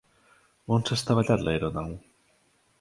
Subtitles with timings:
[0.77, 1.95] On s'ha estavellat l'aeronau?